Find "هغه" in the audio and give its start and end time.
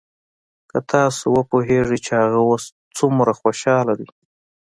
2.21-2.39